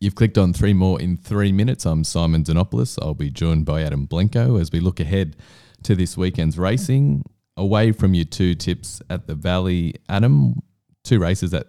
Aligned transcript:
You've 0.00 0.14
clicked 0.14 0.38
on 0.38 0.52
three 0.52 0.74
more 0.74 1.00
in 1.00 1.16
three 1.16 1.50
minutes. 1.50 1.84
I'm 1.84 2.04
Simon 2.04 2.44
Denopoulos. 2.44 2.98
I'll 3.02 3.14
be 3.14 3.30
joined 3.30 3.64
by 3.66 3.82
Adam 3.82 4.06
Blenko 4.06 4.60
as 4.60 4.70
we 4.70 4.78
look 4.78 5.00
ahead 5.00 5.36
to 5.82 5.96
this 5.96 6.16
weekend's 6.16 6.56
racing. 6.56 7.24
Away 7.56 7.90
from 7.90 8.14
your 8.14 8.24
two 8.24 8.54
tips 8.54 9.02
at 9.10 9.26
the 9.26 9.34
Valley, 9.34 9.96
Adam, 10.08 10.62
two 11.02 11.18
races 11.18 11.50
that 11.50 11.66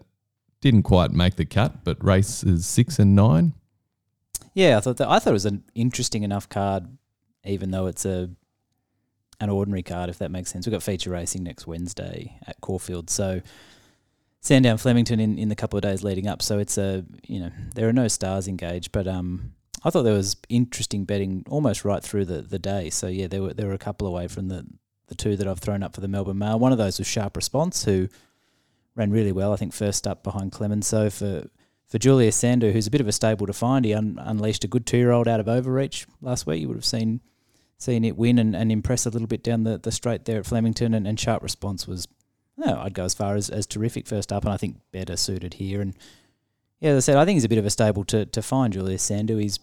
didn't 0.62 0.84
quite 0.84 1.12
make 1.12 1.38
the 1.38 1.46
cut, 1.46 1.84
but 1.84 2.04
races 2.04 2.68
six 2.68 3.00
and 3.00 3.16
nine. 3.16 3.54
Yeah, 4.54 4.78
I 4.78 4.82
thought 4.82 4.98
that 4.98 5.10
I 5.10 5.18
thought 5.18 5.32
it 5.32 5.34
was 5.34 5.46
an 5.48 5.64
interesting 5.74 6.22
enough 6.22 6.48
card, 6.48 6.86
even 7.44 7.72
though 7.72 7.88
it's 7.88 8.06
a 8.06 8.30
an 9.40 9.50
ordinary 9.50 9.82
card, 9.84 10.12
if 10.12 10.20
that 10.20 10.30
makes 10.30 10.52
sense. 10.52 10.68
We've 10.68 10.74
got 10.74 10.84
feature 10.84 11.10
racing 11.10 11.44
next 11.44 11.66
Wednesday 11.66 12.38
at 12.46 12.62
Caulfield, 12.62 13.10
so 13.10 13.42
Sandown 14.42 14.78
Flemington 14.78 15.20
in, 15.20 15.38
in 15.38 15.50
the 15.50 15.56
couple 15.56 15.78
of 15.78 15.84
days 15.84 16.04
leading 16.04 16.28
up. 16.28 16.42
So 16.42 16.60
it's 16.60 16.78
a 16.78 17.06
you 17.28 17.40
know 17.40 17.52
there 17.76 17.88
are 17.90 17.94
no 17.94 18.08
stars 18.08 18.48
engaged, 18.48 18.92
but 18.92 19.08
um 19.08 19.54
I 19.84 19.90
thought 19.90 20.04
there 20.04 20.14
was 20.14 20.36
interesting 20.50 21.06
betting 21.06 21.46
almost 21.50 21.86
right 21.86 22.04
through 22.04 22.26
the, 22.26 22.42
the 22.42 22.60
day. 22.60 22.90
So 22.90 23.08
yeah, 23.08 23.28
there 23.28 23.42
were 23.42 23.54
there 23.54 23.68
were 23.68 23.74
a 23.74 23.80
couple 23.80 24.08
away 24.08 24.28
from 24.28 24.48
the 24.48 24.66
the 25.08 25.16
two 25.16 25.36
that 25.36 25.48
I've 25.48 25.60
thrown 25.60 25.84
up 25.84 25.96
for 25.96 26.02
the 26.02 26.08
Melbourne 26.08 26.38
Mail. 26.38 26.60
One 26.60 26.72
of 26.72 26.78
those 26.78 27.00
was 27.00 27.08
Sharp 27.08 27.36
Response, 27.36 27.84
who 27.86 28.10
ran 28.96 29.12
really 29.12 29.32
well. 29.32 29.54
I 29.54 29.56
think 29.56 29.74
first 29.74 30.06
up 30.06 30.24
behind 30.24 30.52
Clemenceau 30.52 31.10
for 31.10 31.50
for 31.88 31.98
Julius 31.98 32.36
Sandu, 32.36 32.72
who's 32.72 32.88
a 32.88 32.92
bit 32.92 33.02
of 33.02 33.08
a 33.08 33.12
stable 33.12 33.48
to 33.48 33.54
find. 33.54 33.84
He 33.84 33.94
un- 33.94 34.20
unleashed 34.22 34.64
a 34.64 34.68
good 34.68 34.86
two 34.86 34.98
year 34.98 35.12
old 35.12 35.28
out 35.28 35.40
of 35.40 35.48
Overreach 35.48 36.06
last 36.22 36.46
week. 36.46 36.62
You 36.62 36.68
would 36.68 36.78
have 36.78 36.86
seen 36.86 37.22
seen 37.78 38.04
it 38.04 38.18
win 38.18 38.38
and, 38.38 38.56
and 38.56 38.72
impress 38.72 39.06
a 39.06 39.10
little 39.10 39.28
bit 39.28 39.42
down 39.42 39.64
the, 39.64 39.78
the 39.78 39.92
straight 39.92 40.26
there 40.26 40.40
at 40.40 40.46
Flemington. 40.46 40.94
And, 40.94 41.08
and 41.08 41.20
Sharp 41.20 41.42
Response 41.42 41.88
was 41.88 42.08
no, 42.60 42.80
I'd 42.82 42.94
go 42.94 43.06
as 43.06 43.14
far 43.14 43.36
as, 43.36 43.50
as 43.50 43.66
terrific 43.66 44.06
first 44.06 44.34
up, 44.34 44.44
and 44.44 44.54
I 44.54 44.58
think 44.58 44.78
better 44.92 45.16
suited 45.16 45.56
here. 45.56 45.82
And 45.82 45.96
yeah, 46.80 46.92
as 46.92 46.98
I 46.98 47.00
said, 47.00 47.18
I 47.18 47.26
think 47.26 47.38
he's 47.38 47.46
a 47.46 47.50
bit 47.50 47.58
of 47.58 47.66
a 47.66 47.70
stable 47.70 48.04
to, 48.06 48.26
to 48.26 48.42
find 48.42 48.74
Julius 48.74 49.04
Sandu. 49.04 49.38
He's 49.38 49.60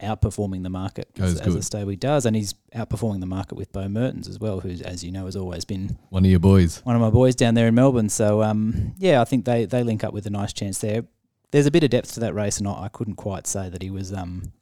outperforming 0.00 0.62
the 0.62 0.70
market 0.70 1.08
as, 1.18 1.40
as, 1.40 1.54
a 1.54 1.62
stable 1.62 1.90
he 1.90 1.96
does, 1.96 2.24
and 2.26 2.36
he's 2.36 2.54
outperforming 2.74 3.20
the 3.20 3.26
market 3.26 3.56
with 3.56 3.72
Beau 3.72 3.88
Mertens 3.88 4.28
as 4.28 4.38
well, 4.38 4.60
who, 4.60 4.70
as 4.70 5.02
you 5.02 5.10
know, 5.10 5.24
has 5.24 5.36
always 5.36 5.64
been 5.64 5.98
one 6.10 6.24
of 6.24 6.30
your 6.30 6.38
boys, 6.38 6.80
one 6.84 6.94
of 6.94 7.02
my 7.02 7.10
boys 7.10 7.34
down 7.34 7.54
there 7.54 7.66
in 7.66 7.74
Melbourne. 7.74 8.08
So 8.08 8.42
um, 8.42 8.94
yeah, 8.98 9.20
I 9.20 9.24
think 9.24 9.44
they 9.44 9.64
they 9.64 9.82
link 9.82 10.04
up 10.04 10.12
with 10.12 10.26
a 10.26 10.30
nice 10.30 10.52
chance 10.52 10.78
there. 10.78 11.04
There's 11.50 11.66
a 11.66 11.70
bit 11.70 11.82
of 11.82 11.90
depth 11.90 12.14
to 12.14 12.20
that 12.20 12.34
race, 12.34 12.58
and 12.58 12.68
I, 12.68 12.84
I 12.84 12.88
couldn't 12.88 13.16
quite 13.16 13.46
say 13.46 13.68
that 13.68 13.82
he 13.82 13.90
was 13.90 14.12
um, 14.12 14.52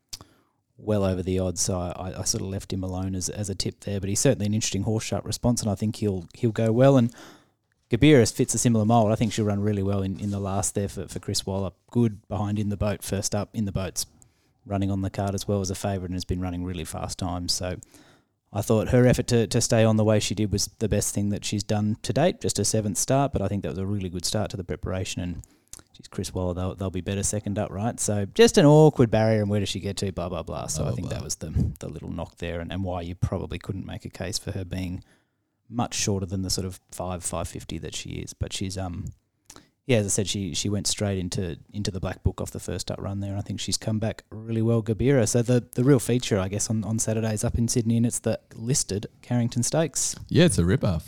well 0.78 1.04
over 1.04 1.22
the 1.22 1.38
odds, 1.38 1.60
so 1.60 1.78
I, 1.78 2.14
I, 2.18 2.24
sort 2.24 2.42
of 2.42 2.48
left 2.48 2.72
him 2.72 2.82
alone 2.82 3.14
as, 3.14 3.28
as 3.28 3.50
a 3.50 3.54
tip 3.54 3.80
there. 3.80 4.00
But 4.00 4.08
he's 4.08 4.20
certainly 4.20 4.46
an 4.46 4.54
interesting 4.54 4.82
horse 4.82 5.04
sharp 5.04 5.26
response, 5.26 5.60
and 5.60 5.70
I 5.70 5.74
think 5.74 5.96
he'll 5.96 6.26
he'll 6.34 6.52
go 6.52 6.72
well. 6.72 6.96
And 6.96 7.14
Gabiris 7.90 8.32
fits 8.32 8.54
a 8.54 8.58
similar 8.58 8.84
mould. 8.84 9.10
I 9.10 9.16
think 9.16 9.32
she'll 9.32 9.44
run 9.44 9.60
really 9.60 9.82
well 9.82 10.02
in, 10.02 10.18
in 10.20 10.30
the 10.30 10.38
last 10.38 10.74
there 10.74 10.88
for, 10.88 11.08
for 11.08 11.18
Chris 11.18 11.44
Waller. 11.44 11.72
Good 11.90 12.26
behind 12.28 12.58
in 12.58 12.68
the 12.68 12.76
boat, 12.76 13.02
first 13.02 13.34
up 13.34 13.50
in 13.52 13.64
the 13.64 13.72
boats, 13.72 14.06
running 14.64 14.90
on 14.90 15.02
the 15.02 15.10
card 15.10 15.34
as 15.34 15.48
well 15.48 15.60
as 15.60 15.70
a 15.70 15.74
favourite 15.74 16.10
and 16.10 16.14
has 16.14 16.24
been 16.24 16.40
running 16.40 16.64
really 16.64 16.84
fast 16.84 17.18
times. 17.18 17.52
So 17.52 17.78
I 18.52 18.62
thought 18.62 18.90
her 18.90 19.06
effort 19.06 19.26
to, 19.28 19.48
to 19.48 19.60
stay 19.60 19.84
on 19.84 19.96
the 19.96 20.04
way 20.04 20.20
she 20.20 20.36
did 20.36 20.52
was 20.52 20.70
the 20.78 20.88
best 20.88 21.12
thing 21.14 21.30
that 21.30 21.44
she's 21.44 21.64
done 21.64 21.96
to 22.02 22.12
date, 22.12 22.40
just 22.40 22.60
a 22.60 22.64
seventh 22.64 22.96
start, 22.96 23.32
but 23.32 23.42
I 23.42 23.48
think 23.48 23.64
that 23.64 23.70
was 23.70 23.78
a 23.78 23.86
really 23.86 24.08
good 24.08 24.24
start 24.24 24.52
to 24.52 24.56
the 24.56 24.62
preparation 24.62 25.20
and 25.20 25.42
she's 25.92 26.06
Chris 26.06 26.32
Waller, 26.32 26.54
they'll, 26.54 26.74
they'll 26.76 26.90
be 26.90 27.00
better 27.00 27.24
second 27.24 27.58
up, 27.58 27.72
right? 27.72 27.98
So 27.98 28.24
just 28.24 28.56
an 28.56 28.66
awkward 28.66 29.10
barrier 29.10 29.40
and 29.40 29.50
where 29.50 29.58
does 29.58 29.68
she 29.68 29.80
get 29.80 29.96
to, 29.96 30.12
blah, 30.12 30.28
blah, 30.28 30.44
blah. 30.44 30.68
So 30.68 30.84
I 30.84 30.92
think 30.92 31.08
blah. 31.08 31.18
that 31.18 31.24
was 31.24 31.34
the, 31.36 31.72
the 31.80 31.88
little 31.88 32.10
knock 32.10 32.36
there 32.36 32.60
and, 32.60 32.70
and 32.72 32.84
why 32.84 33.00
you 33.00 33.16
probably 33.16 33.58
couldn't 33.58 33.84
make 33.84 34.04
a 34.04 34.10
case 34.10 34.38
for 34.38 34.52
her 34.52 34.64
being– 34.64 35.02
much 35.70 35.94
shorter 35.94 36.26
than 36.26 36.42
the 36.42 36.50
sort 36.50 36.66
of 36.66 36.80
five 36.90 37.22
five 37.24 37.48
fifty 37.48 37.78
that 37.78 37.94
she 37.94 38.10
is. 38.10 38.32
But 38.32 38.52
she's 38.52 38.76
um 38.76 39.06
yeah, 39.86 39.98
as 39.98 40.06
I 40.06 40.08
said, 40.10 40.28
she 40.28 40.54
she 40.54 40.68
went 40.68 40.86
straight 40.86 41.18
into 41.18 41.58
into 41.72 41.90
the 41.90 41.98
black 41.98 42.22
book 42.22 42.40
off 42.40 42.52
the 42.52 42.60
first 42.60 42.90
up 42.90 43.00
run 43.00 43.18
there. 43.18 43.30
and 43.30 43.38
I 43.38 43.42
think 43.42 43.58
she's 43.58 43.76
come 43.76 43.98
back 43.98 44.22
really 44.30 44.62
well, 44.62 44.82
Gabira. 44.82 45.28
So 45.28 45.42
the 45.42 45.66
the 45.72 45.82
real 45.82 45.98
feature, 45.98 46.38
I 46.38 46.48
guess, 46.48 46.70
on 46.70 46.84
on 46.84 46.98
Saturdays 46.98 47.42
up 47.42 47.58
in 47.58 47.66
Sydney, 47.66 47.96
and 47.96 48.06
it's 48.06 48.20
the 48.20 48.38
listed 48.54 49.06
Carrington 49.20 49.64
Stakes. 49.64 50.14
Yeah, 50.28 50.44
it's 50.44 50.58
a 50.58 50.64
ripper. 50.64 51.00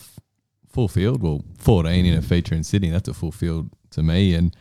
Full 0.70 0.88
field, 0.88 1.22
well, 1.22 1.44
fourteen 1.58 2.06
in 2.06 2.18
a 2.18 2.22
feature 2.22 2.54
in 2.54 2.64
Sydney. 2.64 2.90
That's 2.90 3.08
a 3.08 3.14
full 3.14 3.30
field 3.30 3.70
to 3.90 4.02
me, 4.02 4.34
and 4.34 4.56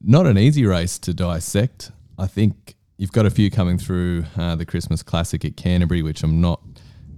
not 0.00 0.26
an 0.26 0.38
easy 0.38 0.64
race 0.64 0.96
to 1.00 1.12
dissect. 1.12 1.90
I 2.18 2.28
think 2.28 2.76
you've 2.98 3.10
got 3.10 3.26
a 3.26 3.30
few 3.30 3.50
coming 3.50 3.78
through 3.78 4.26
uh, 4.36 4.54
the 4.54 4.66
Christmas 4.66 5.02
Classic 5.02 5.44
at 5.44 5.56
Canterbury, 5.56 6.02
which 6.02 6.22
I'm 6.22 6.40
not 6.40 6.69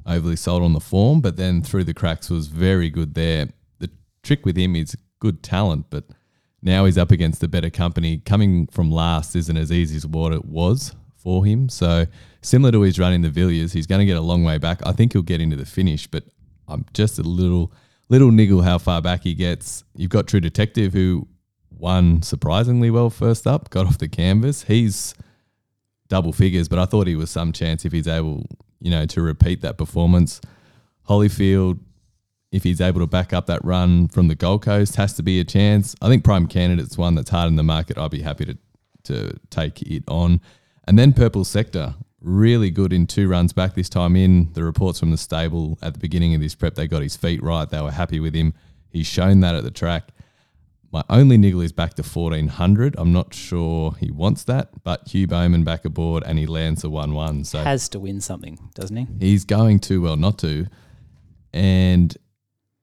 overly 0.07 0.37
sold 0.37 0.63
on 0.63 0.73
the 0.73 0.81
form, 0.81 1.21
but 1.21 1.37
then 1.37 1.63
through 1.63 1.85
the 1.85 1.95
cracks 1.95 2.31
was 2.31 2.49
very 2.49 2.91
good 2.91 3.15
there. 3.15 3.49
The 3.79 3.91
trick 4.23 4.45
with 4.45 4.57
him 4.57 4.77
is 4.77 4.97
good 5.19 5.43
talent, 5.43 5.87
but 5.91 6.05
now 6.63 6.85
he's 6.85 6.99
up 6.99 7.11
against 7.11 7.41
the 7.41 7.49
better 7.49 7.71
company. 7.71 8.19
Coming 8.19 8.67
from 8.69 8.91
last 8.91 9.35
isn't 9.37 9.57
as 9.57 9.73
easy 9.73 9.97
as 9.97 10.07
what 10.07 10.33
it 10.33 10.45
was 10.45 10.95
for 11.17 11.45
him. 11.45 11.69
So 11.69 12.07
similar 12.41 12.73
to 12.73 12.83
his 12.83 12.99
run 12.99 13.13
in 13.13 13.23
the 13.23 13.31
Villiers, 13.31 13.73
he's 13.73 13.87
going 13.87 14.01
to 14.01 14.07
get 14.07 14.17
a 14.17 14.23
long 14.23 14.45
way 14.45 14.59
back. 14.59 14.81
I 14.85 14.93
think 14.93 15.13
he'll 15.13 15.23
get 15.23 15.41
into 15.41 15.57
the 15.57 15.67
finish, 15.67 16.07
but 16.07 16.25
I'm 16.69 16.85
just 16.95 17.19
a 17.19 17.23
little 17.23 17.73
little 18.09 18.31
niggle 18.31 18.63
how 18.63 18.79
far 18.79 19.01
back 19.01 19.23
he 19.23 19.33
gets. 19.33 19.85
You've 19.97 20.11
got 20.11 20.27
True 20.27 20.41
Detective 20.41 20.93
who 20.93 21.27
won 21.71 22.21
surprisingly 22.23 22.91
well 22.91 23.09
first 23.09 23.47
up, 23.47 23.71
got 23.71 23.87
off 23.87 23.99
the 23.99 24.09
canvas. 24.09 24.65
He's 24.65 25.15
double 26.09 26.33
figures, 26.33 26.69
but 26.69 26.79
I 26.79 26.85
thought 26.85 27.07
he 27.07 27.17
was 27.17 27.31
some 27.31 27.53
chance 27.53 27.85
if 27.85 27.93
he's 27.93 28.09
able 28.09 28.45
you 28.83 28.91
know, 28.91 29.07
to 29.07 29.23
repeat 29.23 29.61
that 29.63 29.79
performance. 29.79 30.41
Holyfield, 31.09 31.79
if 32.51 32.65
he's 32.65 32.81
able 32.81 33.01
to 33.01 33.07
back 33.07 33.33
up 33.33 33.47
that 33.47 33.65
run 33.65 34.09
from 34.09 34.29
the 34.29 34.35
Gold 34.35 34.63
Coast, 34.63 34.97
has 34.97 35.15
to 35.15 35.23
be 35.23 35.41
a 35.41 35.45
chance. 35.45 35.95
I 36.03 36.09
think 36.09 36.25
Prime 36.25 36.47
Candidate's 36.47 36.99
one 36.99 37.15
that's 37.15 37.31
hard 37.31 37.49
in 37.49 37.57
the 37.57 37.63
market. 37.63 37.97
I'd 37.97 38.11
be 38.11 38.23
happy 38.23 38.45
to 38.45 38.59
to 39.05 39.37
take 39.51 39.83
it 39.83 40.05
on. 40.07 40.41
And 40.87 40.97
then 40.97 41.13
Purple 41.13 41.45
Sector, 41.45 41.97
really 42.21 42.71
good 42.71 42.93
in 42.93 43.07
two 43.07 43.29
runs 43.29 43.53
back 43.53 43.75
this 43.75 43.89
time 43.89 44.15
in. 44.15 44.53
The 44.53 44.63
reports 44.63 45.01
from 45.01 45.11
the 45.11 45.17
stable 45.17 45.77
at 45.83 45.95
the 45.95 45.99
beginning 45.99 46.35
of 46.35 46.41
this 46.41 46.55
prep, 46.55 46.77
they 46.77 46.87
got 46.87 47.03
his 47.03 47.17
feet 47.17 47.43
right. 47.43 47.69
They 47.69 47.81
were 47.81 47.91
happy 47.91 48.21
with 48.21 48.35
him. 48.35 48.55
He's 48.91 49.07
shown 49.07 49.41
that 49.41 49.57
at 49.57 49.65
the 49.65 49.73
track. 49.73 50.11
My 50.93 51.03
only 51.09 51.39
niggle 51.39 51.63
is 51.63 51.73
back 51.73 51.95
to 51.95 52.03
1400. 52.03 52.97
I'm 52.99 53.15
not 53.15 53.33
sure 53.33 53.93
he 53.99 54.11
wants 54.11 54.45
that, 54.45 54.85
but 54.85 55.09
Hugh 55.09 55.27
Bowman 55.27 55.65
back 55.65 55.87
aboard 55.87 56.23
and 56.27 56.39
he 56.39 56.45
lands 56.45 56.83
the 56.83 56.91
1 56.91 57.15
1. 57.15 57.45
So 57.45 57.59
has 57.61 57.89
to 57.91 57.99
win 57.99 58.21
something, 58.21 58.59
doesn't 58.75 58.97
he? 58.97 59.07
He's 59.19 59.47
going 59.47 59.81
too 59.81 60.03
well 60.03 60.17
not 60.17 60.39
to. 60.41 60.67
And 61.55 62.15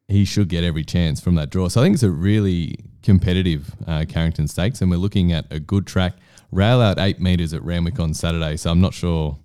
he 0.07 0.25
should 0.25 0.49
get 0.49 0.63
every 0.63 0.83
chance 0.83 1.21
from 1.21 1.35
that 1.35 1.51
draw. 1.51 1.67
So 1.67 1.81
I 1.81 1.83
think 1.83 1.93
it's 1.93 2.03
a 2.03 2.09
really 2.09 2.77
competitive 3.03 3.75
uh, 3.87 4.05
Carrington 4.09 4.47
Stakes, 4.47 4.81
and 4.81 4.89
we're 4.89 4.97
looking 4.97 5.31
at 5.31 5.45
a 5.51 5.59
good 5.59 5.85
track. 5.85 6.13
Rail 6.51 6.81
out 6.81 6.97
eight 6.97 7.19
metres 7.19 7.53
at 7.53 7.63
Randwick 7.63 7.99
on 7.99 8.15
Saturday, 8.15 8.57
so 8.57 8.71
I'm 8.71 8.81
not 8.81 8.95
sure 8.95 9.37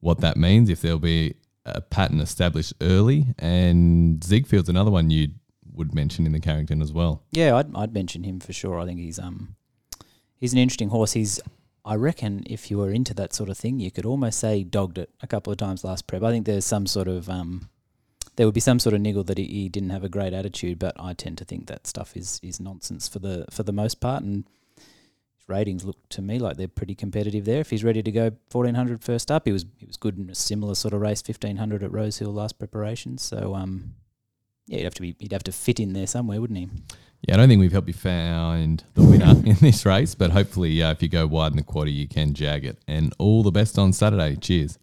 what 0.00 0.20
that 0.20 0.38
means, 0.38 0.70
if 0.70 0.80
there'll 0.80 0.98
be 0.98 1.34
a 1.66 1.82
pattern 1.82 2.20
established 2.20 2.72
early. 2.80 3.26
And 3.38 4.20
Ziegfeld's 4.20 4.70
another 4.70 4.90
one 4.90 5.10
you'd 5.10 5.34
would 5.76 5.94
mention 5.94 6.26
in 6.26 6.32
the 6.32 6.40
Carrington 6.40 6.82
as 6.82 6.92
well. 6.92 7.22
Yeah, 7.30 7.56
I'd, 7.56 7.74
I'd 7.74 7.94
mention 7.94 8.24
him 8.24 8.40
for 8.40 8.52
sure. 8.52 8.80
I 8.80 8.86
think 8.86 8.98
he's 8.98 9.18
um 9.18 9.56
he's 10.38 10.52
an 10.52 10.58
interesting 10.58 10.88
horse. 10.88 11.12
He's 11.12 11.40
I 11.84 11.94
reckon 11.94 12.42
if 12.46 12.70
you 12.70 12.78
were 12.78 12.90
into 12.90 13.14
that 13.14 13.32
sort 13.32 13.48
of 13.48 13.56
thing, 13.56 13.78
you 13.78 13.90
could 13.90 14.06
almost 14.06 14.40
say 14.40 14.64
dogged 14.64 14.98
it 14.98 15.10
a 15.22 15.26
couple 15.26 15.52
of 15.52 15.58
times 15.58 15.84
last 15.84 16.06
prep. 16.06 16.22
I 16.22 16.32
think 16.32 16.46
there's 16.46 16.64
some 16.64 16.86
sort 16.86 17.08
of 17.08 17.28
um 17.30 17.68
there 18.36 18.46
would 18.46 18.54
be 18.54 18.60
some 18.60 18.78
sort 18.78 18.94
of 18.94 19.00
niggle 19.00 19.24
that 19.24 19.38
he, 19.38 19.44
he 19.44 19.68
didn't 19.68 19.90
have 19.90 20.04
a 20.04 20.08
great 20.08 20.32
attitude, 20.32 20.78
but 20.78 20.94
I 20.98 21.14
tend 21.14 21.38
to 21.38 21.44
think 21.44 21.66
that 21.66 21.86
stuff 21.86 22.16
is 22.16 22.40
is 22.42 22.60
nonsense 22.60 23.08
for 23.08 23.18
the 23.18 23.46
for 23.50 23.62
the 23.62 23.72
most 23.72 24.00
part 24.00 24.22
and 24.22 24.44
ratings 25.48 25.84
look 25.84 25.96
to 26.08 26.20
me 26.20 26.40
like 26.40 26.56
they're 26.56 26.68
pretty 26.68 26.94
competitive 26.94 27.44
there. 27.44 27.60
If 27.60 27.70
he's 27.70 27.84
ready 27.84 28.02
to 28.02 28.10
go 28.10 28.32
1400 28.50 29.02
first 29.02 29.30
up, 29.30 29.46
he 29.46 29.52
was 29.52 29.64
he 29.78 29.86
was 29.86 29.96
good 29.96 30.18
in 30.18 30.28
a 30.28 30.34
similar 30.34 30.74
sort 30.74 30.94
of 30.94 31.00
race 31.00 31.22
1500 31.24 31.82
at 31.82 31.92
Rosehill 31.92 32.32
last 32.32 32.58
preparation. 32.58 33.18
So 33.18 33.54
um 33.54 33.94
yeah, 34.66 34.78
he'd 34.78 34.84
have 34.84 34.94
to 34.94 35.02
be 35.02 35.16
he'd 35.18 35.32
have 35.32 35.44
to 35.44 35.52
fit 35.52 35.80
in 35.80 35.92
there 35.92 36.06
somewhere, 36.06 36.40
wouldn't 36.40 36.58
he? 36.58 36.68
Yeah, 37.22 37.34
I 37.34 37.36
don't 37.38 37.48
think 37.48 37.60
we've 37.60 37.72
helped 37.72 37.88
you 37.88 37.94
find 37.94 38.84
the 38.94 39.02
winner 39.02 39.30
in 39.44 39.56
this 39.60 39.86
race, 39.86 40.14
but 40.14 40.30
hopefully, 40.30 40.82
uh, 40.82 40.92
if 40.92 41.02
you 41.02 41.08
go 41.08 41.26
wide 41.26 41.52
in 41.52 41.56
the 41.56 41.62
quarter, 41.62 41.90
you 41.90 42.06
can 42.06 42.34
jag 42.34 42.64
it. 42.64 42.78
And 42.86 43.14
all 43.18 43.42
the 43.42 43.50
best 43.50 43.78
on 43.78 43.92
Saturday. 43.92 44.36
Cheers. 44.36 44.78